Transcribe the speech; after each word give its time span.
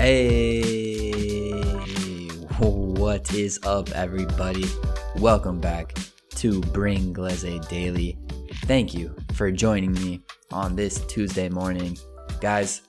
Hey, 0.00 1.50
what 2.56 3.34
is 3.34 3.60
up, 3.64 3.90
everybody? 3.90 4.64
Welcome 5.16 5.60
back 5.60 5.92
to 6.36 6.62
Bringlese 6.62 7.68
Daily. 7.68 8.18
Thank 8.64 8.94
you 8.94 9.14
for 9.34 9.52
joining 9.52 9.92
me 9.92 10.22
on 10.52 10.74
this 10.74 11.04
Tuesday 11.04 11.50
morning. 11.50 11.98
Guys, 12.40 12.80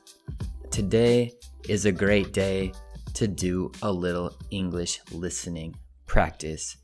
today 0.70 1.34
is 1.68 1.86
a 1.86 1.92
great 1.92 2.32
day 2.32 2.72
to 3.16 3.28
do 3.28 3.74
a 3.82 3.92
little 3.92 4.34
English 4.50 5.02
listening 5.12 5.76
practice. 6.06 6.78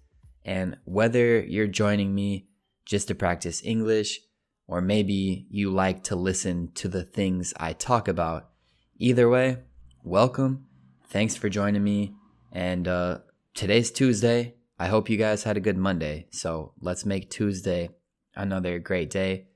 And 0.44 0.75
whether 0.84 1.39
you're 1.39 1.68
joining 1.68 2.14
me 2.14 2.48
just 2.84 3.07
to 3.07 3.15
practice 3.15 3.62
English, 3.64 4.20
or 4.68 4.82
maybe 4.82 5.48
you 5.50 5.71
like 5.71 6.04
to 6.04 6.18
listen 6.18 6.73
to 6.73 6.89
the 6.89 7.06
things 7.06 7.54
I 7.56 7.71
talk 7.71 8.09
about, 8.09 8.50
either 8.98 9.29
way, 9.29 9.59
welcome. 10.07 10.66
Thanks 11.10 11.36
for 11.36 11.50
joining 11.50 11.84
me. 11.84 12.15
And 12.54 12.88
uh, 12.88 13.20
today's 13.54 13.92
Tuesday. 13.92 14.56
I 14.79 14.88
hope 14.88 15.10
you 15.10 15.18
guys 15.18 15.43
had 15.43 15.57
a 15.57 15.61
good 15.61 15.78
Monday. 15.78 16.28
So 16.32 16.71
let's 16.79 17.06
make 17.06 17.29
Tuesday 17.29 17.89
another 18.34 18.79
great 18.79 19.10
day. 19.10 19.48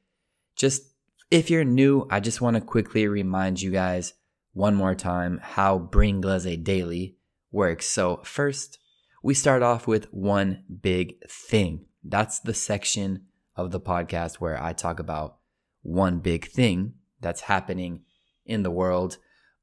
Just 0.57 0.83
if 1.29 1.49
you're 1.49 1.63
new, 1.63 2.05
I 2.09 2.19
just 2.19 2.41
want 2.41 2.55
to 2.55 2.61
quickly 2.61 3.07
remind 3.07 3.61
you 3.61 3.71
guys 3.71 4.13
one 4.51 4.75
more 4.75 4.93
time 4.93 5.39
how 5.41 5.79
Bringlese 5.79 6.61
Daily 6.61 7.15
works. 7.53 7.85
So, 7.85 8.19
first, 8.25 8.77
we 9.23 9.33
start 9.33 9.63
off 9.63 9.87
with 9.87 10.11
one 10.11 10.65
big 10.81 11.15
thing. 11.29 11.85
That's 12.03 12.39
the 12.39 12.53
section 12.53 13.27
of 13.55 13.71
the 13.71 13.79
podcast 13.79 14.35
where 14.35 14.61
I 14.61 14.73
talk 14.73 14.99
about 14.99 15.37
one 15.81 16.19
big 16.19 16.49
thing 16.49 16.95
that's 17.21 17.41
happening 17.41 18.01
in 18.45 18.63
the 18.63 18.71
world 18.71 19.17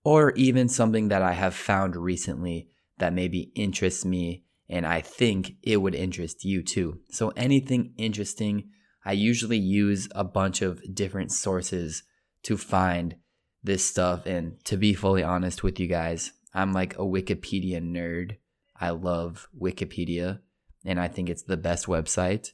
or 0.09 0.33
even 0.37 0.71
something 0.71 1.09
that 1.09 1.21
I 1.21 1.35
have 1.35 1.55
found 1.55 1.95
recently 1.95 2.71
that 2.97 3.13
maybe 3.13 3.53
interests 3.55 4.07
me 4.07 4.43
and 4.67 4.87
I 4.87 5.03
think 5.03 5.57
it 5.63 5.83
would 5.83 5.95
interest 5.95 6.47
you 6.47 6.63
too. 6.63 7.01
So, 7.11 7.29
anything 7.37 7.93
interesting, 7.99 8.71
I 9.05 9.13
usually 9.13 9.59
use 9.59 10.09
a 10.15 10.25
bunch 10.25 10.63
of 10.63 10.81
different 10.95 11.31
sources 11.31 12.05
to 12.45 12.57
find 12.57 13.17
this 13.63 13.85
stuff. 13.85 14.25
And 14.25 14.65
to 14.65 14.79
be 14.79 14.95
fully 14.95 15.23
honest 15.23 15.63
with 15.63 15.79
you 15.79 15.87
guys, 15.87 16.33
I'm 16.55 16.73
like 16.73 16.95
a 16.95 17.03
Wikipedia 17.03 17.83
nerd. 17.83 18.37
I 18.81 18.91
love 18.91 19.47
Wikipedia 19.61 20.39
and 20.87 20.99
I 20.99 21.09
think 21.09 21.29
it's 21.29 21.43
the 21.43 21.59
best 21.59 21.85
website. 21.85 22.53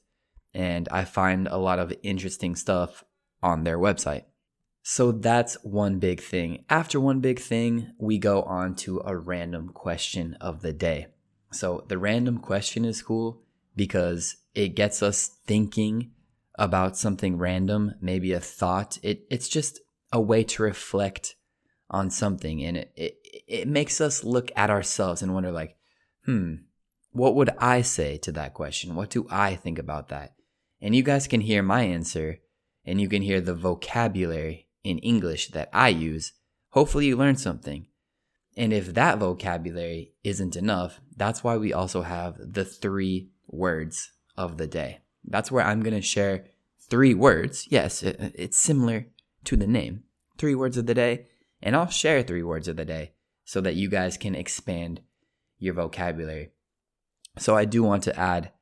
And 0.52 0.88
I 0.90 1.04
find 1.04 1.46
a 1.46 1.58
lot 1.58 1.78
of 1.78 1.92
interesting 2.02 2.56
stuff 2.56 3.04
on 3.44 3.62
their 3.62 3.78
website. 3.78 4.24
So 4.86 5.12
that's 5.12 5.54
one 5.62 5.98
big 5.98 6.20
thing. 6.20 6.66
After 6.68 7.00
one 7.00 7.20
big 7.20 7.40
thing, 7.40 7.92
we 7.98 8.18
go 8.18 8.42
on 8.42 8.74
to 8.76 9.00
a 9.02 9.16
random 9.16 9.70
question 9.70 10.36
of 10.42 10.60
the 10.60 10.74
day. 10.74 11.06
So 11.52 11.86
the 11.88 11.96
random 11.96 12.36
question 12.36 12.84
is 12.84 13.00
cool 13.00 13.40
because 13.74 14.36
it 14.54 14.76
gets 14.76 15.02
us 15.02 15.30
thinking 15.46 16.10
about 16.56 16.98
something 16.98 17.38
random, 17.38 17.94
maybe 18.02 18.34
a 18.34 18.40
thought. 18.40 18.98
It 19.02 19.24
it's 19.30 19.48
just 19.48 19.80
a 20.12 20.20
way 20.20 20.44
to 20.44 20.62
reflect 20.62 21.34
on 21.88 22.10
something 22.10 22.62
and 22.62 22.76
it, 22.76 22.92
it 22.94 23.14
it 23.48 23.68
makes 23.68 24.02
us 24.02 24.22
look 24.22 24.52
at 24.54 24.68
ourselves 24.68 25.22
and 25.22 25.32
wonder 25.32 25.50
like, 25.50 25.78
hmm, 26.26 26.56
what 27.12 27.34
would 27.36 27.50
I 27.56 27.80
say 27.80 28.18
to 28.18 28.32
that 28.32 28.52
question? 28.52 28.96
What 28.96 29.08
do 29.08 29.26
I 29.30 29.54
think 29.54 29.78
about 29.78 30.10
that? 30.10 30.34
And 30.82 30.94
you 30.94 31.02
guys 31.02 31.26
can 31.26 31.40
hear 31.40 31.62
my 31.62 31.84
answer 31.84 32.40
and 32.84 33.00
you 33.00 33.08
can 33.08 33.22
hear 33.22 33.40
the 33.40 33.54
vocabulary 33.54 34.63
in 34.84 34.98
English 34.98 35.48
that 35.48 35.70
I 35.72 35.88
use, 35.88 36.32
hopefully 36.70 37.06
you 37.06 37.16
learned 37.16 37.40
something. 37.40 37.86
And 38.56 38.72
if 38.72 38.94
that 38.94 39.18
vocabulary 39.18 40.12
isn't 40.22 40.54
enough, 40.54 41.00
that's 41.16 41.42
why 41.42 41.56
we 41.56 41.72
also 41.72 42.02
have 42.02 42.36
the 42.38 42.64
three 42.64 43.30
words 43.48 44.12
of 44.36 44.58
the 44.58 44.68
day. 44.68 45.00
That's 45.24 45.50
where 45.50 45.64
I'm 45.64 45.82
going 45.82 45.94
to 45.94 46.02
share 46.02 46.44
three 46.78 47.14
words. 47.14 47.66
Yes, 47.70 48.02
it's 48.02 48.58
similar 48.58 49.06
to 49.44 49.56
the 49.56 49.66
name. 49.66 50.04
Three 50.38 50.54
words 50.54 50.76
of 50.76 50.86
the 50.86 50.94
day. 50.94 51.26
And 51.62 51.74
I'll 51.74 51.88
share 51.88 52.22
three 52.22 52.42
words 52.42 52.68
of 52.68 52.76
the 52.76 52.84
day 52.84 53.14
so 53.44 53.60
that 53.62 53.74
you 53.74 53.88
guys 53.88 54.16
can 54.16 54.34
expand 54.34 55.00
your 55.58 55.74
vocabulary. 55.74 56.50
So 57.38 57.56
I 57.56 57.64
do 57.64 57.82
want 57.82 58.02
to 58.04 58.18
add 58.18 58.52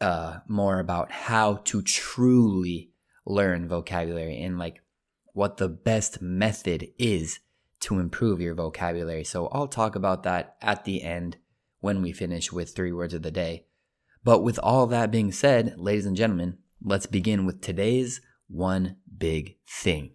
uh, 0.00 0.38
more 0.48 0.80
about 0.80 1.12
how 1.12 1.56
to 1.64 1.82
truly 1.82 2.92
learn 3.26 3.68
vocabulary 3.68 4.42
and 4.42 4.58
like 4.58 4.80
what 5.32 5.56
the 5.56 5.68
best 5.68 6.20
method 6.20 6.88
is 6.98 7.40
to 7.80 7.98
improve 7.98 8.40
your 8.40 8.54
vocabulary. 8.54 9.24
So 9.24 9.48
I'll 9.48 9.68
talk 9.68 9.96
about 9.96 10.22
that 10.24 10.56
at 10.60 10.84
the 10.84 11.02
end 11.02 11.38
when 11.80 12.02
we 12.02 12.12
finish 12.12 12.52
with 12.52 12.74
three 12.74 12.92
words 12.92 13.14
of 13.14 13.22
the 13.22 13.30
day. 13.30 13.66
But 14.22 14.42
with 14.42 14.58
all 14.62 14.86
that 14.88 15.10
being 15.10 15.32
said, 15.32 15.74
ladies 15.78 16.06
and 16.06 16.16
gentlemen, 16.16 16.58
let's 16.82 17.06
begin 17.06 17.46
with 17.46 17.62
today's 17.62 18.20
one 18.48 18.96
big 19.16 19.56
thing. 19.66 20.12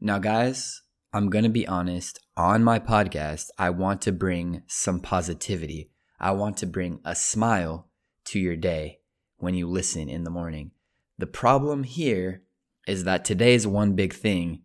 Now, 0.00 0.18
guys, 0.18 0.82
I'm 1.12 1.30
going 1.30 1.44
to 1.44 1.50
be 1.50 1.66
honest. 1.66 2.20
On 2.36 2.62
my 2.62 2.78
podcast, 2.78 3.48
I 3.58 3.70
want 3.70 4.02
to 4.02 4.12
bring 4.12 4.62
some 4.66 5.00
positivity. 5.00 5.90
I 6.20 6.32
want 6.32 6.58
to 6.58 6.66
bring 6.66 7.00
a 7.04 7.14
smile 7.14 7.88
to 8.26 8.38
your 8.38 8.56
day 8.56 9.00
when 9.38 9.54
you 9.54 9.66
listen 9.66 10.08
in 10.08 10.24
the 10.24 10.30
morning. 10.30 10.72
The 11.18 11.26
problem 11.26 11.82
here 11.82 12.42
is 12.86 13.04
that 13.04 13.24
today's 13.24 13.66
one 13.66 13.94
big 13.94 14.12
thing 14.12 14.62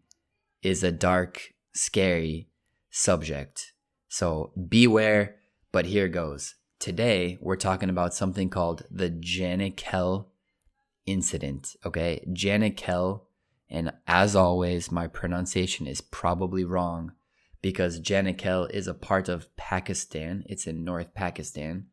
is 0.62 0.84
a 0.84 0.92
dark, 0.92 1.54
scary 1.74 2.50
subject. 2.90 3.74
So 4.08 4.52
beware, 4.70 5.38
but 5.72 5.86
here 5.86 6.08
goes. 6.08 6.56
Today, 6.80 7.38
we're 7.42 7.56
talking 7.56 7.90
about 7.90 8.14
something 8.14 8.50
called 8.50 8.84
the 8.90 9.10
Janikel 9.10 10.28
incident. 11.06 11.76
Okay, 11.86 12.24
Janikel, 12.30 13.22
and 13.70 13.94
as 14.06 14.36
always, 14.36 14.92
my 14.92 15.08
pronunciation 15.08 15.88
is 15.88 16.02
probably 16.02 16.64
wrong 16.64 17.14
because 17.62 18.02
Janikel 18.02 18.70
is 18.72 18.88
a 18.88 18.94
part 18.94 19.30
of 19.30 19.56
Pakistan. 19.56 20.44
It's 20.48 20.68
in 20.68 20.84
North 20.84 21.14
Pakistan. 21.14 21.88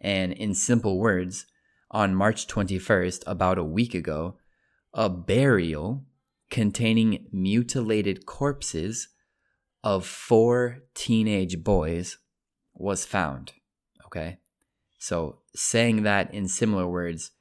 And 0.00 0.32
in 0.32 0.54
simple 0.54 0.98
words, 0.98 1.46
on 1.90 2.14
March 2.14 2.48
21st, 2.48 3.22
about 3.26 3.58
a 3.58 3.64
week 3.64 3.94
ago, 3.94 4.38
a 4.94 5.08
burial 5.08 6.04
containing 6.50 7.26
mutilated 7.32 8.26
corpses 8.26 9.08
of 9.82 10.06
four 10.06 10.82
teenage 10.94 11.64
boys 11.64 12.18
was 12.74 13.04
found. 13.04 13.52
Okay. 14.06 14.38
So, 14.98 15.38
saying 15.54 16.04
that 16.04 16.32
in 16.32 16.46
similar 16.46 16.86
words, 16.86 17.32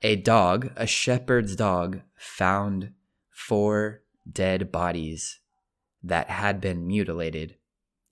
a 0.00 0.16
dog, 0.16 0.72
a 0.76 0.86
shepherd's 0.86 1.56
dog, 1.56 2.00
found 2.16 2.92
four 3.30 4.02
dead 4.30 4.72
bodies 4.72 5.40
that 6.02 6.30
had 6.30 6.60
been 6.60 6.86
mutilated 6.86 7.56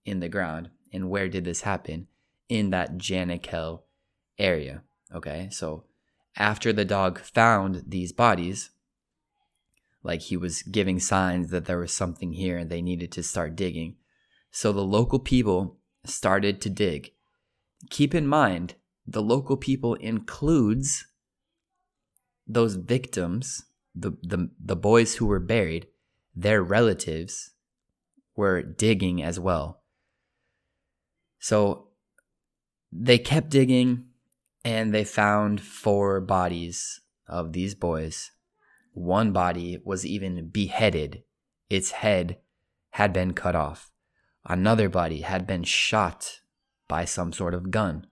in 0.04 0.20
the 0.20 0.28
ground. 0.28 0.70
And 0.92 1.08
where 1.08 1.28
did 1.28 1.44
this 1.44 1.62
happen? 1.62 2.08
In 2.48 2.70
that 2.70 2.98
Janikel 2.98 3.82
area. 4.38 4.82
Okay. 5.14 5.48
So, 5.50 5.84
after 6.37 6.72
the 6.72 6.84
dog 6.84 7.20
found 7.20 7.84
these 7.87 8.12
bodies, 8.12 8.70
like 10.03 10.22
he 10.22 10.37
was 10.37 10.62
giving 10.62 10.98
signs 10.98 11.50
that 11.50 11.66
there 11.66 11.78
was 11.78 11.93
something 11.93 12.32
here 12.32 12.59
and 12.59 12.70
they 12.70 12.82
needed 12.82 13.12
to 13.12 13.22
start 13.22 13.56
digging. 13.56 13.97
So 14.50 14.72
the 14.72 14.84
local 14.84 15.19
people 15.19 15.78
started 16.04 16.60
to 16.62 16.70
dig. 16.70 17.12
Keep 17.91 18.15
in 18.15 18.26
mind, 18.26 18.75
the 19.06 19.22
local 19.22 19.56
people 19.56 19.94
includes 19.94 21.06
those 22.46 22.75
victims, 22.75 23.64
the, 23.94 24.12
the, 24.23 24.50
the 24.62 24.76
boys 24.76 25.17
who 25.17 25.26
were 25.26 25.40
buried, 25.40 25.87
their 26.35 26.62
relatives 26.62 27.50
were 28.35 28.62
digging 28.62 29.23
as 29.23 29.38
well. 29.38 29.82
So 31.38 31.88
they 32.90 33.19
kept 33.19 33.50
digging 33.50 34.06
and 34.64 34.94
they 34.94 35.05
found 35.05 35.61
four 35.61 36.20
bodies 36.20 37.00
of 37.26 37.53
these 37.53 37.75
boys. 37.75 38.31
One 38.93 39.32
body 39.32 39.79
was 39.85 40.06
even 40.06 40.49
beheaded, 40.49 41.23
its 41.69 41.93
head 41.93 42.38
had 42.91 43.12
been 43.12 43.32
cut 43.32 43.56
off. 43.56 43.91
Another 44.44 44.88
body 44.88 45.20
had 45.23 45.47
been 45.47 45.64
shot 45.64 46.41
by 46.88 47.05
some 47.05 47.32
sort 47.32 47.55
of 47.55 47.70
gun. 47.70 48.06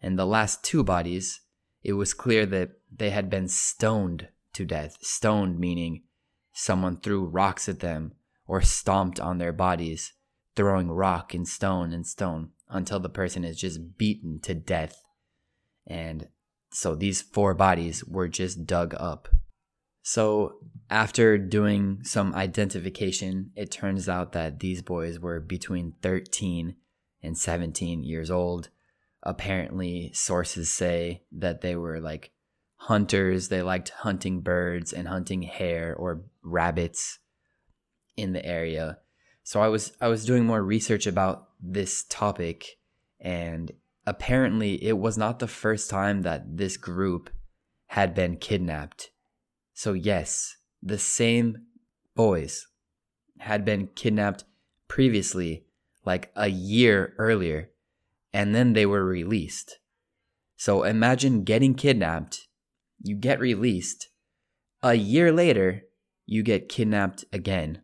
And 0.00 0.18
the 0.18 0.26
last 0.26 0.62
two 0.62 0.84
bodies, 0.84 1.40
it 1.82 1.94
was 1.94 2.12
clear 2.12 2.44
that 2.46 2.72
they 2.94 3.10
had 3.10 3.30
been 3.30 3.48
stoned 3.48 4.28
to 4.52 4.64
death. 4.64 4.98
Stoned 5.00 5.58
meaning 5.58 6.02
someone 6.52 7.00
threw 7.00 7.24
rocks 7.24 7.68
at 7.68 7.80
them 7.80 8.12
or 8.46 8.60
stomped 8.60 9.18
on 9.18 9.38
their 9.38 9.52
bodies, 9.52 10.12
throwing 10.54 10.90
rock 10.90 11.32
and 11.34 11.48
stone 11.48 11.92
and 11.92 12.06
stone 12.06 12.50
until 12.68 13.00
the 13.00 13.08
person 13.08 13.44
is 13.44 13.58
just 13.58 13.96
beaten 13.96 14.38
to 14.40 14.54
death 14.54 15.03
and 15.86 16.28
so 16.70 16.94
these 16.94 17.22
four 17.22 17.54
bodies 17.54 18.04
were 18.04 18.28
just 18.28 18.66
dug 18.66 18.94
up. 18.98 19.28
So, 20.02 20.58
after 20.90 21.38
doing 21.38 22.00
some 22.02 22.34
identification, 22.34 23.52
it 23.56 23.70
turns 23.70 24.08
out 24.08 24.32
that 24.32 24.60
these 24.60 24.82
boys 24.82 25.18
were 25.18 25.40
between 25.40 25.94
13 26.02 26.76
and 27.22 27.38
17 27.38 28.02
years 28.04 28.30
old. 28.30 28.68
Apparently, 29.22 30.10
sources 30.12 30.70
say 30.70 31.22
that 31.32 31.62
they 31.62 31.74
were 31.74 32.00
like 32.00 32.32
hunters. 32.76 33.48
They 33.48 33.62
liked 33.62 33.90
hunting 33.90 34.40
birds 34.40 34.92
and 34.92 35.08
hunting 35.08 35.42
hare 35.42 35.94
or 35.94 36.24
rabbits 36.42 37.18
in 38.16 38.32
the 38.32 38.44
area. 38.44 38.98
So 39.42 39.60
I 39.60 39.68
was 39.68 39.92
I 40.00 40.08
was 40.08 40.26
doing 40.26 40.44
more 40.44 40.62
research 40.62 41.06
about 41.06 41.48
this 41.60 42.04
topic 42.04 42.78
and 43.20 43.72
apparently 44.06 44.82
it 44.84 44.98
was 44.98 45.16
not 45.16 45.38
the 45.38 45.48
first 45.48 45.88
time 45.90 46.22
that 46.22 46.56
this 46.56 46.76
group 46.76 47.30
had 47.88 48.14
been 48.14 48.36
kidnapped 48.36 49.10
so, 49.74 49.92
yes, 49.92 50.56
the 50.80 50.98
same 50.98 51.66
boys 52.14 52.68
had 53.38 53.64
been 53.64 53.88
kidnapped 53.88 54.44
previously, 54.86 55.66
like 56.06 56.30
a 56.36 56.46
year 56.46 57.14
earlier, 57.18 57.70
and 58.32 58.54
then 58.54 58.72
they 58.72 58.86
were 58.86 59.04
released. 59.04 59.78
So, 60.56 60.84
imagine 60.84 61.42
getting 61.42 61.74
kidnapped, 61.74 62.46
you 63.02 63.16
get 63.16 63.40
released, 63.40 64.08
a 64.80 64.94
year 64.94 65.32
later, 65.32 65.82
you 66.24 66.44
get 66.44 66.68
kidnapped 66.68 67.24
again, 67.32 67.82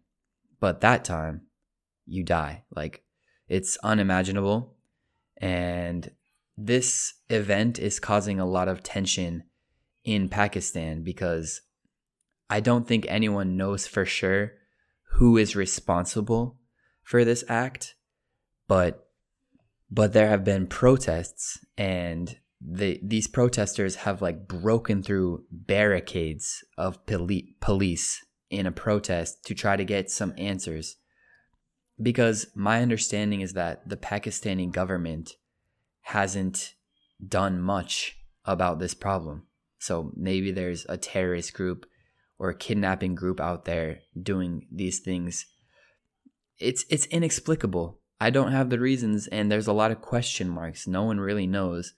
but 0.61 0.81
that 0.81 1.05
time, 1.05 1.43
you 2.07 2.23
die. 2.23 2.63
Like, 2.71 3.03
it's 3.49 3.77
unimaginable. 3.79 4.77
And 5.41 6.11
this 6.57 7.15
event 7.29 7.79
is 7.79 7.99
causing 7.99 8.39
a 8.39 8.47
lot 8.47 8.69
of 8.69 8.83
tension 8.83 9.45
in 10.05 10.29
Pakistan 10.29 11.03
because 11.03 11.63
I 12.49 12.61
don't 12.61 12.87
think 12.87 13.07
anyone 13.09 13.57
knows 13.57 13.87
for 13.87 14.05
sure 14.05 14.53
who 15.13 15.37
is 15.37 15.57
responsible 15.57 16.59
for 17.03 17.25
this 17.25 17.45
act, 17.49 17.95
but 18.69 19.07
but 19.91 20.13
there 20.13 20.29
have 20.29 20.45
been 20.45 20.67
protests 20.67 21.59
and 21.77 22.39
the, 22.61 23.01
these 23.03 23.27
protesters 23.27 23.97
have 23.97 24.23
like 24.23 24.47
broken 24.47 25.03
through 25.03 25.45
barricades 25.51 26.63
of 26.79 27.05
poli- 27.07 27.57
police 27.61 28.25
in 28.51 28.67
a 28.67 28.73
protest 28.73 29.45
to 29.47 29.55
try 29.55 29.77
to 29.77 29.85
get 29.85 30.11
some 30.11 30.35
answers 30.37 30.97
because 32.03 32.47
my 32.55 32.83
understanding 32.83 33.41
is 33.41 33.53
that 33.55 33.89
the 33.89 33.97
Pakistani 33.97 34.71
government 34.71 35.37
hasn't 36.03 36.75
done 37.27 37.61
much 37.61 38.19
about 38.45 38.79
this 38.79 38.95
problem. 38.95 39.47
So 39.79 40.13
maybe 40.17 40.51
there's 40.51 40.87
a 40.89 40.97
terrorist 40.97 41.55
group 41.55 41.87
or 42.39 42.51
a 42.51 42.57
kidnapping 42.57 43.15
group 43.15 43.41
out 43.41 43.65
there 43.65 44.01
doing 44.21 44.67
these 44.73 45.01
things. 45.01 45.47
It's 46.59 46.85
it's 46.89 47.07
inexplicable. 47.07 47.99
I 48.21 48.31
don't 48.31 48.53
have 48.53 48.71
the 48.71 48.81
reasons 48.81 49.27
and 49.29 49.51
there's 49.51 49.67
a 49.67 49.73
lot 49.73 49.91
of 49.91 50.01
question 50.01 50.49
marks. 50.49 50.87
No 50.87 51.05
one 51.05 51.21
really 51.21 51.47
knows 51.47 51.95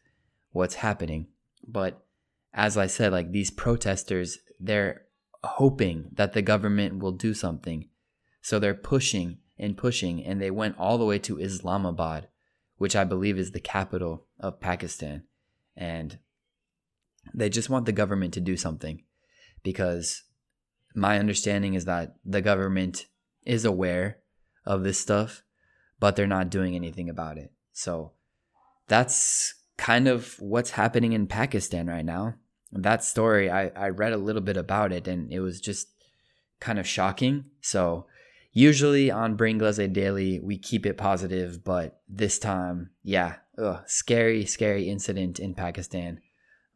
what's 0.50 0.76
happening. 0.76 1.28
But 1.66 2.04
as 2.52 2.76
I 2.76 2.86
said, 2.86 3.12
like 3.12 3.32
these 3.32 3.50
protesters, 3.50 4.38
they're 4.60 5.02
hoping 5.42 6.10
that 6.12 6.32
the 6.32 6.42
government 6.42 6.98
will 6.98 7.12
do 7.12 7.34
something. 7.34 7.88
So 8.40 8.58
they're 8.58 8.74
pushing 8.74 9.38
and 9.62 9.76
pushing 9.76 10.22
and 10.24 10.42
they 10.42 10.50
went 10.50 10.76
all 10.76 10.98
the 10.98 11.04
way 11.04 11.18
to 11.20 11.38
Islamabad, 11.38 12.28
which 12.76 12.96
I 12.96 13.04
believe 13.04 13.38
is 13.38 13.52
the 13.52 13.60
capital 13.60 14.26
of 14.40 14.60
Pakistan. 14.60 15.22
And 15.76 16.18
they 17.32 17.48
just 17.48 17.70
want 17.70 17.86
the 17.86 17.92
government 17.92 18.34
to 18.34 18.40
do 18.40 18.56
something 18.56 19.04
because 19.62 20.24
my 20.94 21.18
understanding 21.18 21.74
is 21.74 21.84
that 21.84 22.16
the 22.24 22.42
government 22.42 23.06
is 23.44 23.64
aware 23.64 24.18
of 24.66 24.82
this 24.82 24.98
stuff, 24.98 25.42
but 26.00 26.16
they're 26.16 26.26
not 26.26 26.50
doing 26.50 26.74
anything 26.74 27.08
about 27.08 27.38
it. 27.38 27.52
So 27.72 28.12
that's 28.88 29.54
kind 29.76 30.08
of 30.08 30.34
what's 30.40 30.70
happening 30.70 31.12
in 31.12 31.28
Pakistan 31.28 31.86
right 31.86 32.04
now. 32.04 32.34
That 32.72 33.04
story, 33.04 33.48
I, 33.48 33.68
I 33.68 33.88
read 33.90 34.12
a 34.12 34.18
little 34.18 34.42
bit 34.42 34.56
about 34.56 34.92
it 34.92 35.06
and 35.06 35.32
it 35.32 35.40
was 35.40 35.60
just 35.60 35.88
kind 36.58 36.80
of 36.80 36.86
shocking. 36.86 37.44
So 37.60 38.06
usually 38.52 39.10
on 39.10 39.36
Bringlese 39.36 39.92
Daily, 39.92 40.40
we 40.40 40.58
keep 40.58 40.86
it 40.86 40.98
positive, 40.98 41.64
but 41.64 42.00
this 42.08 42.38
time, 42.38 42.90
yeah, 43.02 43.36
ugh, 43.58 43.82
scary, 43.86 44.44
scary 44.44 44.88
incident 44.88 45.38
in 45.38 45.54
Pakistan. 45.54 46.20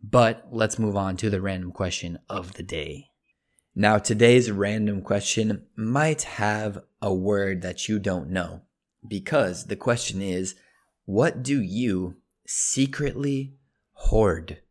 But 0.02 0.46
let's 0.50 0.78
move 0.78 0.96
on 0.96 1.16
to 1.18 1.30
the 1.30 1.40
random 1.40 1.72
question 1.72 2.18
of 2.28 2.54
the 2.54 2.62
day. 2.62 3.10
Now, 3.74 3.98
today's 3.98 4.50
random 4.50 5.02
question 5.02 5.66
might 5.76 6.22
have 6.22 6.78
a 7.02 7.12
word 7.12 7.62
that 7.62 7.88
you 7.88 7.98
don't 7.98 8.30
know 8.30 8.62
because 9.06 9.66
the 9.66 9.76
question 9.76 10.22
is 10.22 10.54
what 11.04 11.42
do 11.42 11.60
you 11.60 12.16
secretly 12.46 13.54
hoard? 13.92 14.62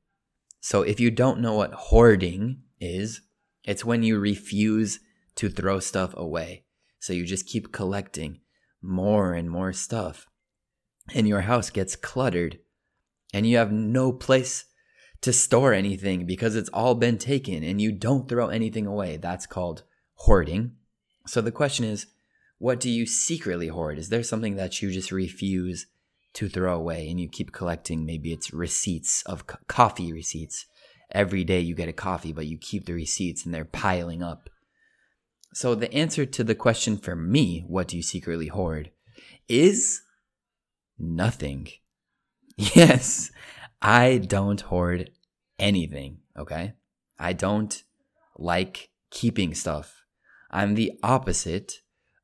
So, 0.60 0.82
if 0.82 1.00
you 1.00 1.12
don't 1.12 1.40
know 1.40 1.54
what 1.54 1.74
hoarding 1.74 2.64
is, 2.80 3.22
it's 3.64 3.86
when 3.86 4.04
you 4.04 4.20
refuse 4.20 5.00
to 5.36 5.50
throw 5.50 5.80
stuff 5.80 6.14
away. 6.18 6.65
So, 7.06 7.14
you 7.14 7.24
just 7.24 7.46
keep 7.46 7.72
collecting 7.72 8.40
more 8.82 9.34
and 9.34 9.48
more 9.48 9.74
stuff, 9.74 10.28
and 11.14 11.28
your 11.28 11.42
house 11.42 11.70
gets 11.70 11.96
cluttered, 11.96 12.58
and 13.32 13.46
you 13.46 13.58
have 13.58 13.72
no 13.72 14.12
place 14.12 14.66
to 15.22 15.32
store 15.32 15.74
anything 15.74 16.26
because 16.26 16.56
it's 16.56 16.70
all 16.70 16.96
been 16.96 17.18
taken 17.18 17.64
and 17.64 17.82
you 17.82 17.92
don't 17.92 18.28
throw 18.28 18.50
anything 18.50 18.86
away. 18.86 19.18
That's 19.18 19.46
called 19.46 19.84
hoarding. 20.16 20.74
So 21.28 21.42
the 21.42 21.52
question 21.52 21.86
is, 21.86 22.08
what 22.58 22.80
do 22.80 22.90
you 22.90 23.06
secretly 23.06 23.68
hoard? 23.68 23.98
Is 23.98 24.10
there 24.10 24.24
something 24.24 24.56
that 24.56 24.82
you 24.82 24.92
just 24.92 25.12
refuse 25.12 25.88
to 26.34 26.50
throw 26.50 26.76
away 26.76 27.10
and 27.10 27.20
you 27.20 27.28
keep 27.28 27.52
collecting? 27.52 28.06
Maybe 28.06 28.34
it's 28.34 28.54
receipts 28.54 29.24
of 29.26 29.48
co- 29.48 29.58
coffee 29.68 30.14
receipts. 30.14 30.66
Every 31.12 31.44
day 31.44 31.60
you 31.60 31.76
get 31.76 31.90
a 31.90 31.94
coffee, 31.94 32.34
but 32.34 32.48
you 32.48 32.58
keep 32.58 32.86
the 32.86 32.94
receipts 32.94 33.46
and 33.46 33.54
they're 33.54 33.66
piling 33.66 34.24
up. 34.24 34.50
So 35.56 35.74
the 35.74 35.94
answer 35.94 36.26
to 36.26 36.44
the 36.44 36.54
question 36.54 36.98
for 36.98 37.16
me, 37.16 37.64
what 37.66 37.88
do 37.88 37.96
you 37.96 38.04
secretly 38.04 38.48
hoard, 38.48 38.92
is 39.48 40.02
nothing. 41.00 41.70
Yes, 42.58 43.32
I 43.82 44.18
don't 44.18 44.60
hoard 44.60 45.12
anything, 45.58 46.20
okay? 46.38 46.74
I 47.18 47.32
don't 47.32 47.84
like 48.38 48.90
keeping 49.12 49.54
stuff. 49.54 50.04
I'm 50.52 50.76
the 50.76 50.92
opposite 51.02 51.82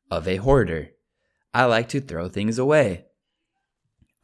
of 0.09 0.27
a 0.27 0.35
hoarder. 0.37 0.89
I 1.53 1.65
like 1.65 1.87
to 1.89 2.01
throw 2.01 2.27
things 2.27 2.57
away. 2.57 3.05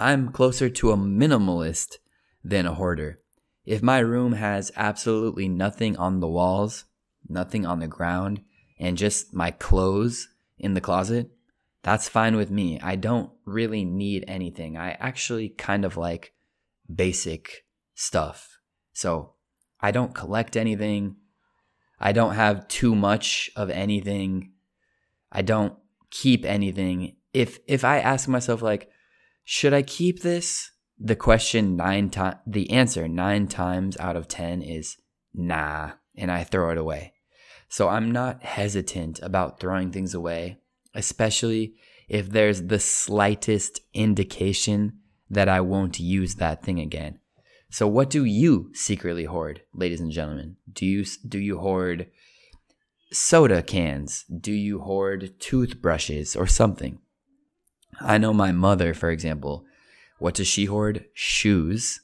I'm 0.01 0.33
closer 0.33 0.69
to 0.69 0.91
a 0.91 0.97
minimalist 0.97 1.95
than 2.43 2.65
a 2.65 2.73
hoarder. 2.73 3.19
If 3.65 3.81
my 3.81 3.99
room 3.99 4.33
has 4.33 4.71
absolutely 4.75 5.47
nothing 5.47 5.95
on 5.95 6.19
the 6.19 6.27
walls, 6.27 6.85
nothing 7.29 7.65
on 7.65 7.79
the 7.79 7.87
ground, 7.87 8.41
and 8.79 8.97
just 8.97 9.33
my 9.33 9.51
clothes 9.51 10.27
in 10.57 10.73
the 10.73 10.81
closet, 10.81 11.29
that's 11.83 12.09
fine 12.09 12.35
with 12.35 12.51
me. 12.51 12.79
I 12.81 12.95
don't 12.95 13.31
really 13.45 13.85
need 13.85 14.25
anything. 14.27 14.77
I 14.77 14.91
actually 14.91 15.49
kind 15.49 15.85
of 15.85 15.97
like 15.97 16.33
basic 16.93 17.65
stuff. 17.95 18.59
So 18.93 19.33
I 19.79 19.91
don't 19.91 20.13
collect 20.13 20.57
anything. 20.57 21.15
I 21.99 22.11
don't 22.11 22.35
have 22.35 22.67
too 22.67 22.95
much 22.95 23.49
of 23.55 23.69
anything. 23.69 24.51
I 25.31 25.41
don't 25.41 25.75
keep 26.11 26.45
anything. 26.45 27.15
If 27.33 27.59
if 27.67 27.83
I 27.83 27.99
ask 27.99 28.27
myself 28.27 28.61
like, 28.61 28.89
should 29.43 29.73
I 29.73 29.81
keep 29.81 30.21
this? 30.21 30.71
The 30.99 31.15
question 31.15 31.75
nine 31.75 32.09
times, 32.09 32.37
the 32.47 32.71
answer 32.71 33.07
nine 33.07 33.47
times 33.47 33.97
out 33.97 34.15
of 34.15 34.27
ten 34.27 34.61
is 34.61 34.97
nah, 35.33 35.91
and 36.15 36.31
I 36.31 36.43
throw 36.43 36.71
it 36.71 36.77
away. 36.77 37.13
So 37.69 37.89
I'm 37.89 38.11
not 38.11 38.43
hesitant 38.43 39.19
about 39.21 39.59
throwing 39.59 39.91
things 39.91 40.13
away, 40.13 40.57
especially 40.93 41.73
if 42.07 42.29
there's 42.29 42.63
the 42.63 42.79
slightest 42.79 43.81
indication 43.93 44.99
that 45.29 45.49
I 45.49 45.61
won't 45.61 45.99
use 45.99 46.35
that 46.35 46.63
thing 46.63 46.79
again. 46.79 47.19
So 47.69 47.87
what 47.87 48.09
do 48.09 48.23
you 48.23 48.71
secretly 48.73 49.25
hoard, 49.25 49.61
ladies 49.73 49.99
and 49.99 50.11
gentlemen? 50.11 50.55
Do 50.71 50.85
you 50.85 51.03
do 51.27 51.37
you 51.37 51.59
hoard 51.59 52.07
soda 53.11 53.61
cans? 53.61 54.23
Do 54.23 54.53
you 54.53 54.79
hoard 54.79 55.37
toothbrushes 55.39 56.35
or 56.35 56.47
something? 56.47 56.99
I 57.99 58.17
know 58.17 58.33
my 58.33 58.51
mother, 58.51 58.93
for 58.93 59.09
example, 59.09 59.65
what 60.19 60.35
does 60.35 60.47
she 60.47 60.65
hoard? 60.65 61.05
Shoes. 61.13 61.99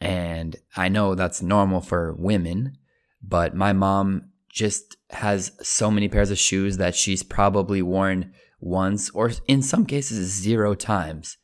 And 0.00 0.56
I 0.76 0.88
know 0.88 1.14
that's 1.14 1.42
normal 1.42 1.80
for 1.80 2.14
women, 2.14 2.78
but 3.22 3.54
my 3.54 3.72
mom 3.72 4.31
just 4.52 4.96
has 5.10 5.52
so 5.62 5.90
many 5.90 6.08
pairs 6.08 6.30
of 6.30 6.38
shoes 6.38 6.76
that 6.76 6.94
she's 6.94 7.22
probably 7.22 7.82
worn 7.82 8.32
once 8.60 9.10
or 9.10 9.32
in 9.48 9.62
some 9.62 9.86
cases 9.86 10.32
zero 10.32 10.74
times 10.74 11.38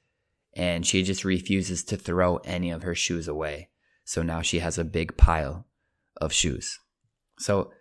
and 0.55 0.87
she 0.87 1.03
just 1.03 1.25
refuses 1.25 1.83
to 1.85 1.97
throw 1.97 2.37
any 2.39 2.71
of 2.71 2.83
her 2.83 2.95
shoes 2.95 3.27
away. 3.27 3.71
So 4.05 4.23
now 4.23 4.43
she 4.43 4.59
has 4.59 4.79
a 4.79 4.85
big 4.85 5.17
pile 5.17 5.67
of 6.21 6.33
shoes. 6.33 6.79
So 7.39 7.73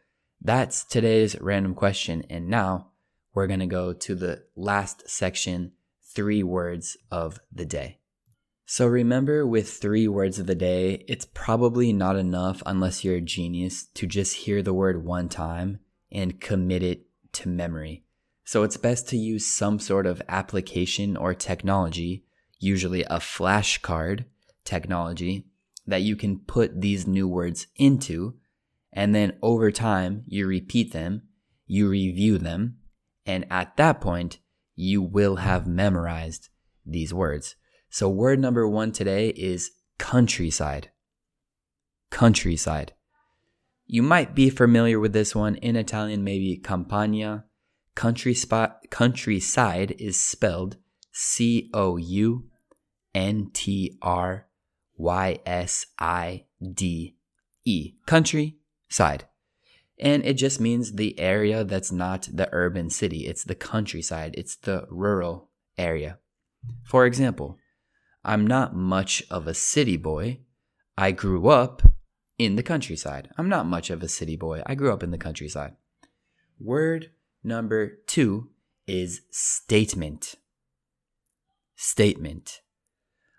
That's 0.41 0.84
today's 0.86 1.39
random 1.41 1.74
question. 1.74 2.24
And 2.29 2.48
now 2.48 2.91
we're 3.34 3.48
going 3.48 3.60
to 3.60 3.65
go 3.65 3.93
to 3.93 4.15
the 4.15 4.43
last 4.55 5.10
section 5.10 5.74
three 6.13 6.43
words 6.43 6.98
of 7.12 7.39
the 7.51 7.65
day. 7.65 7.96
So 8.69 8.86
remember, 8.86 9.47
with 9.47 9.69
three 9.69 10.09
words 10.09 10.39
of 10.39 10.45
the 10.45 10.53
day, 10.53 11.05
it's 11.07 11.24
probably 11.33 11.93
not 11.93 12.17
enough 12.17 12.62
unless 12.65 13.01
you're 13.01 13.15
a 13.15 13.21
genius 13.21 13.86
to 13.93 14.05
just 14.05 14.36
hear 14.36 14.62
the 14.62 14.74
word 14.74 15.05
one 15.05 15.29
time 15.29 15.79
and 16.12 16.41
commit 16.41 16.83
it 16.83 17.05
to 17.31 17.47
memory. 17.47 18.03
So 18.43 18.63
it's 18.63 18.75
best 18.75 19.07
to 19.07 19.17
use 19.17 19.45
some 19.45 19.79
sort 19.79 20.05
of 20.05 20.21
application 20.27 21.15
or 21.15 21.33
technology, 21.33 22.25
usually 22.59 23.03
a 23.03 23.19
flashcard 23.19 24.25
technology, 24.65 25.45
that 25.86 26.01
you 26.01 26.17
can 26.17 26.39
put 26.39 26.81
these 26.81 27.07
new 27.07 27.25
words 27.25 27.67
into. 27.77 28.36
And 28.91 29.15
then 29.15 29.38
over 29.41 29.71
time, 29.71 30.25
you 30.27 30.45
repeat 30.45 30.91
them, 30.91 31.21
you 31.67 31.88
review 31.88 32.38
them, 32.38 32.79
and 33.25 33.45
at 33.50 33.77
that 33.77 34.01
point, 34.01 34.39
you 34.75 35.01
will 35.01 35.38
have 35.38 35.67
memorized 35.67 36.50
these 36.86 37.13
words. 37.13 37.55
So, 37.89 38.10
word 38.10 38.39
number 38.39 38.67
one 38.67 38.91
today 38.91 39.29
is 39.29 39.72
countryside. 39.98 40.91
Countryside. 42.10 42.94
You 43.86 44.03
might 44.03 44.36
be 44.36 44.50
familiar 44.50 45.00
with 45.00 45.13
this 45.13 45.34
one. 45.34 45.56
In 45.56 45.75
Italian, 45.75 46.24
maybe 46.24 46.58
campagna. 46.58 47.46
Country 47.96 48.34
spot, 48.34 48.82
countryside 48.91 49.96
is 49.98 50.20
spelled 50.20 50.77
C 51.12 51.70
O 51.74 51.98
U 51.98 52.46
N 53.15 53.50
T 53.53 53.98
R 54.01 54.48
Y 54.98 55.39
S 55.46 55.88
I 55.98 56.46
D 56.62 57.15
E. 57.65 57.94
Countryside. 58.06 59.25
And 60.00 60.24
it 60.25 60.36
just 60.36 60.60
means 60.60 60.94
the 60.94 61.17
area 61.20 61.63
that's 61.63 61.91
not 61.91 62.29
the 62.32 62.50
urban 62.51 62.91
city. 62.91 63.25
It's 63.25 63.44
the 63.44 63.56
countryside, 63.56 64.36
it's 64.38 64.56
the 64.56 64.86
rural 64.91 65.50
area. 65.77 66.20
For 66.84 67.06
example, 67.06 67.58
I'm 68.27 68.46
not 68.46 68.75
much 68.75 69.24
of 69.31 69.48
a 69.48 69.53
city 69.53 69.96
boy. 69.96 70.39
I 70.98 71.12
grew 71.12 71.48
up 71.48 71.81
in 72.38 72.57
the 72.57 72.63
countryside. 72.63 73.29
I'm 73.38 73.48
not 73.48 73.65
much 73.65 73.89
of 73.89 74.03
a 74.03 74.10
city 74.10 74.36
boy. 74.36 74.63
I 74.65 74.75
grew 74.75 74.91
up 74.91 75.01
in 75.01 75.12
the 75.12 75.17
countryside. 75.17 75.77
Word 76.60 77.12
number 77.41 78.00
two 78.05 78.50
is 78.86 79.22
statement. 79.31 80.36
Statement. 81.77 82.60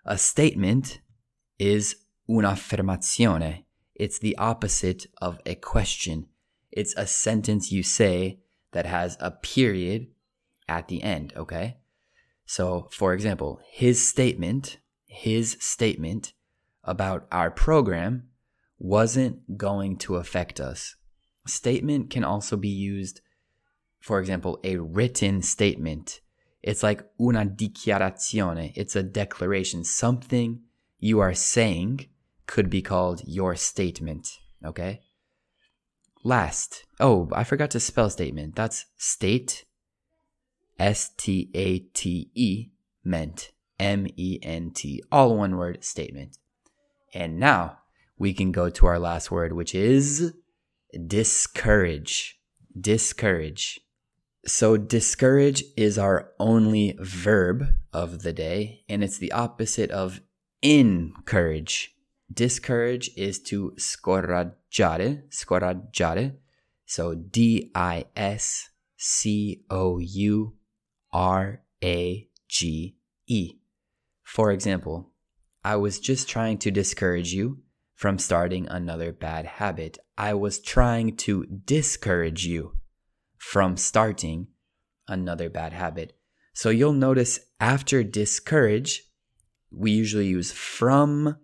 A 0.05 0.17
statement 0.17 1.01
is 1.59 1.97
un'affermazione. 2.27 3.65
It's 3.93 4.17
the 4.17 4.35
opposite 4.37 5.05
of 5.21 5.39
a 5.45 5.53
question. 5.53 6.25
It's 6.71 6.95
a 6.97 7.05
sentence 7.05 7.71
you 7.71 7.83
say 7.83 8.39
that 8.71 8.87
has 8.87 9.17
a 9.19 9.29
period 9.29 10.07
at 10.67 10.87
the 10.87 11.03
end, 11.03 11.31
okay? 11.37 11.77
So, 12.49 12.87
for 12.91 13.13
example, 13.13 13.59
his 13.69 14.03
statement, 14.07 14.78
his 15.09 15.57
statement 15.59 16.33
about 16.83 17.27
our 17.31 17.49
program 17.49 18.29
wasn't 18.77 19.57
going 19.57 19.97
to 19.97 20.15
affect 20.15 20.59
us. 20.59 20.95
Statement 21.47 22.11
can 22.11 22.23
also 22.23 22.55
be 22.55 22.69
used, 22.69 23.21
for 23.99 24.19
example, 24.19 24.59
a 24.63 24.77
written 24.77 25.41
statement. 25.41 26.21
It's 26.61 26.83
like 26.83 27.03
una 27.19 27.45
dichiarazione, 27.45 28.71
it's 28.75 28.95
a 28.95 29.03
declaration. 29.03 29.83
Something 29.83 30.61
you 30.99 31.19
are 31.19 31.33
saying 31.33 32.05
could 32.45 32.69
be 32.69 32.83
called 32.83 33.21
your 33.25 33.55
statement, 33.55 34.39
okay? 34.63 35.01
Last, 36.23 36.85
oh, 36.99 37.29
I 37.33 37.43
forgot 37.43 37.71
to 37.71 37.79
spell 37.79 38.09
statement. 38.09 38.55
That's 38.55 38.85
state 38.97 39.65
S 40.77 41.11
T 41.17 41.49
A 41.55 41.79
T 41.79 42.29
E 42.35 42.69
ment. 43.03 43.51
M 43.79 44.07
E 44.15 44.39
N 44.43 44.71
T. 44.71 45.01
All 45.11 45.37
one 45.37 45.57
word 45.57 45.83
statement. 45.83 46.37
And 47.13 47.39
now 47.39 47.79
we 48.17 48.33
can 48.33 48.51
go 48.51 48.69
to 48.69 48.85
our 48.85 48.99
last 48.99 49.31
word, 49.31 49.53
which 49.53 49.73
is 49.73 50.33
discourage. 51.07 52.39
Discourage. 52.79 53.79
So, 54.45 54.77
discourage 54.77 55.63
is 55.75 55.97
our 55.97 56.31
only 56.39 56.97
verb 56.99 57.73
of 57.91 58.23
the 58.23 58.33
day, 58.33 58.83
and 58.87 59.03
it's 59.03 59.17
the 59.17 59.31
opposite 59.31 59.91
of 59.91 60.21
encourage. 60.61 61.93
Discourage 62.31 63.09
is 63.17 63.39
to 63.43 63.73
scoraggiare, 63.77 65.23
scoraggiare. 65.29 66.35
So, 66.85 67.15
D 67.15 67.71
I 67.75 68.05
S 68.15 68.69
C 68.97 69.63
O 69.69 69.99
U 69.99 70.53
R 71.11 71.61
A 71.83 72.27
G 72.47 72.95
E. 73.27 73.58
For 74.29 74.51
example, 74.51 75.09
I 75.63 75.75
was 75.77 75.99
just 75.99 76.29
trying 76.29 76.59
to 76.59 76.69
discourage 76.69 77.33
you 77.33 77.63
from 77.95 78.19
starting 78.19 78.67
another 78.67 79.11
bad 79.11 79.47
habit. 79.47 79.97
I 80.19 80.35
was 80.35 80.59
trying 80.59 81.17
to 81.25 81.47
discourage 81.65 82.45
you 82.45 82.73
from 83.39 83.75
starting 83.75 84.49
another 85.07 85.49
bad 85.49 85.73
habit. 85.73 86.13
So 86.53 86.69
you'll 86.69 86.93
notice 86.93 87.39
after 87.59 88.03
discourage, 88.03 89.03
we 89.71 89.89
usually 89.89 90.27
use 90.27 90.51
from 90.51 91.35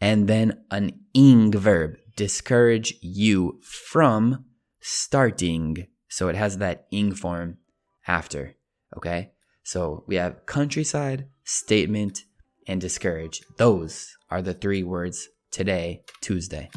and 0.00 0.28
then 0.28 0.62
an 0.70 0.92
ing 1.12 1.50
verb. 1.50 1.96
Discourage 2.14 2.94
you 3.02 3.60
from 3.64 4.44
starting. 4.80 5.88
So 6.08 6.28
it 6.28 6.36
has 6.36 6.58
that 6.58 6.86
ing 6.92 7.16
form 7.16 7.58
after. 8.06 8.54
Okay. 8.96 9.32
So 9.70 10.02
we 10.08 10.16
have 10.16 10.46
countryside, 10.46 11.28
statement, 11.44 12.24
and 12.66 12.80
discourage. 12.80 13.40
Those 13.56 14.16
are 14.28 14.42
the 14.42 14.52
three 14.52 14.82
words 14.82 15.28
today, 15.52 16.02
Tuesday. 16.20 16.68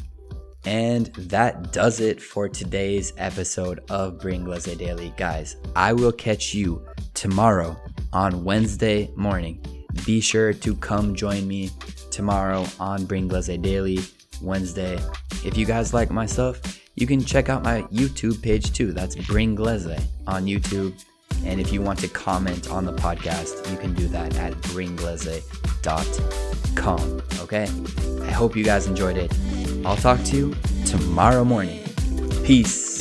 And 0.63 1.07
that 1.15 1.73
does 1.73 2.00
it 2.00 2.21
for 2.21 2.47
today's 2.47 3.12
episode 3.17 3.79
of 3.89 4.19
Bringlese 4.19 4.77
Daily. 4.77 5.12
Guys, 5.17 5.55
I 5.75 5.93
will 5.93 6.12
catch 6.12 6.53
you 6.53 6.85
tomorrow 7.15 7.75
on 8.13 8.43
Wednesday 8.43 9.09
morning. 9.15 9.65
Be 10.05 10.21
sure 10.21 10.53
to 10.53 10.75
come 10.75 11.15
join 11.15 11.47
me 11.47 11.71
tomorrow 12.12 12.63
on 12.79 13.07
Bringlese 13.07 13.59
Daily 13.59 14.01
Wednesday. 14.39 15.00
If 15.43 15.57
you 15.57 15.65
guys 15.65 15.95
like 15.95 16.12
my 16.12 16.27
stuff, 16.27 16.79
you 16.93 17.07
can 17.07 17.25
check 17.25 17.50
out 17.50 17.63
my 17.63 17.81
YouTube 17.91 18.39
page 18.43 18.71
too. 18.71 18.93
That's 18.93 19.15
Bringlese 19.15 20.00
on 20.27 20.45
YouTube. 20.45 20.93
And 21.46 21.60
if 21.60 21.74
you 21.74 21.82
want 21.82 22.00
to 22.00 22.08
comment 22.08 22.70
on 22.70 22.86
the 22.86 22.94
podcast, 22.94 23.70
you 23.72 23.78
can 23.78 23.94
do 23.94 24.08
that 24.08 24.38
at 24.38 24.54
bringlese.com. 24.54 27.22
Okay? 27.42 27.68
I 28.25 28.32
hope 28.32 28.56
you 28.56 28.63
guys 28.63 28.88
enjoyed 28.88 29.18
it. 29.18 29.34
I'll 29.86 29.98
talk 29.98 30.24
to 30.24 30.38
you 30.38 30.56
tomorrow 30.86 31.44
morning. 31.44 31.84
Peace. 32.46 32.92